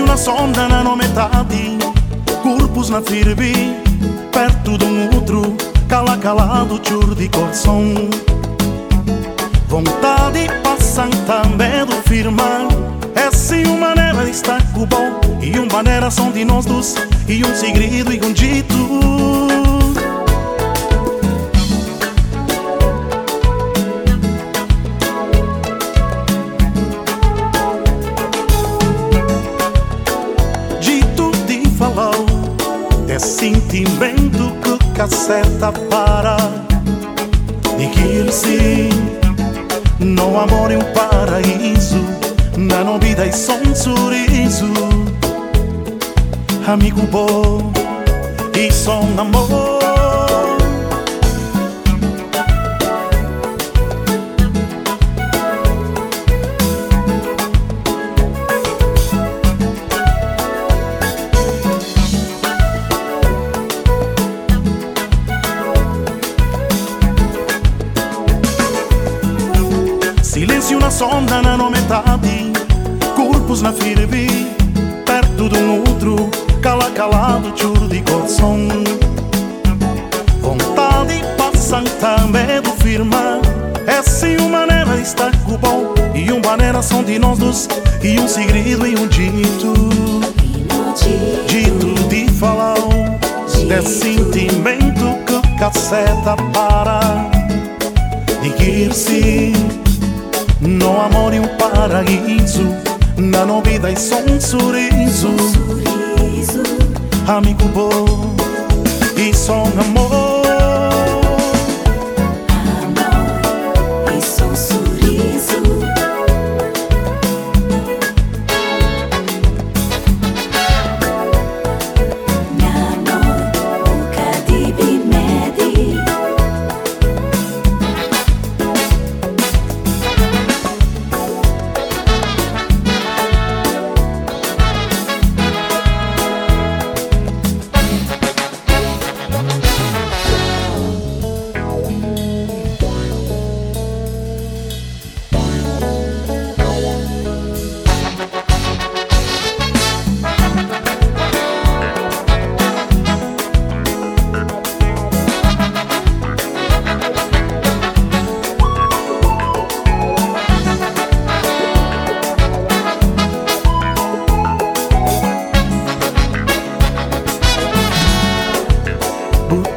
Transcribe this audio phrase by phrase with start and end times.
[0.00, 1.78] uma sonda na metade
[2.42, 3.76] Corpos na firme
[4.32, 5.56] Perto de um outro
[5.88, 7.94] Cala calado, chur de coração
[9.68, 12.66] Vontade passam também do firmar
[13.14, 14.24] É sim uma maneira
[14.72, 16.94] com bom E uma maneira são de nós dois
[17.28, 19.63] E um segredo e um dito
[33.44, 36.36] sentimento que caceta para
[37.76, 38.88] Dizer-se
[40.00, 42.02] Não amor é um paraíso
[42.56, 44.72] Na novidade só um sorriso.
[46.66, 47.70] Amigo bom
[48.56, 49.73] E só um amor
[70.84, 72.52] Na sonda na metade
[73.16, 74.54] Corpos na firme
[75.06, 76.28] Perto de um outro
[76.60, 78.68] Cala calado, choro de coração.
[80.42, 83.40] Vontade passa também do firma
[83.86, 87.66] É sim uma maneira de com bom E uma maneira são de nós dois
[88.02, 89.72] E um segredo e um dito.
[91.46, 92.76] Dito de falar
[93.66, 97.00] De sentimento que caceta para
[98.42, 99.83] Dizer-se
[100.66, 102.62] no amor e um paraíso
[103.16, 105.28] Na novidade só um sorriso.
[107.26, 108.34] Amigo bom
[109.16, 110.23] E só um amor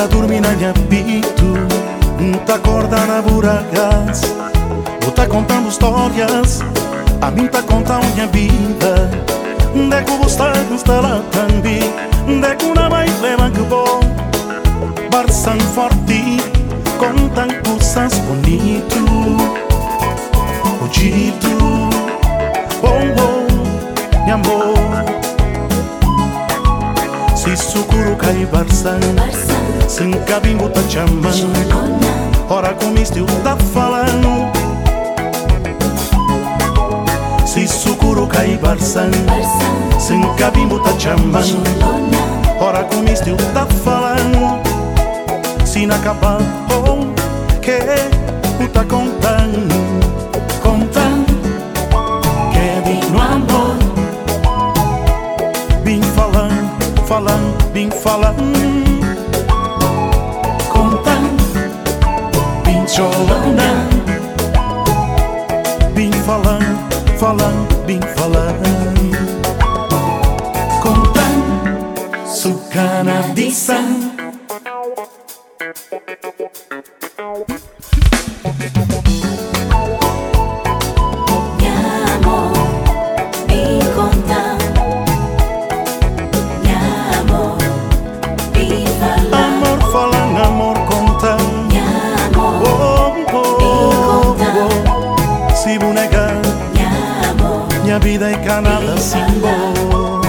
[0.00, 1.52] Tá dormir na minha pito
[2.46, 4.22] Tá acorda na buragas
[5.14, 6.60] Tá contando histórias
[7.20, 9.10] A mim tá contando minha vida
[9.90, 11.82] Deco você gusta lá também
[12.40, 14.00] Deco na vai levar que bom
[15.12, 16.38] Barçam forte
[16.98, 19.04] Contam coisas bonito
[20.82, 20.88] O
[27.50, 29.00] Si sukuru cai barçam
[29.88, 31.50] Sem cabimbo tá chamando
[32.48, 34.52] Ora com isto tá falando
[37.44, 39.10] Si sukuru cai barçam
[39.98, 41.60] Sem cabimbo tá chamando
[42.60, 44.60] Ora com isto tá falando
[45.92, 46.38] acabar
[46.70, 47.12] oh,
[47.60, 49.69] que o tá Contando
[58.10, 58.42] falando,
[62.64, 63.54] vim falando chorando
[65.94, 68.70] Vim falando, falando, vim falando
[98.60, 100.20] nada simbol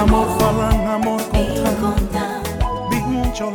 [0.00, 1.20] Amor falan, amor
[3.06, 3.50] mucho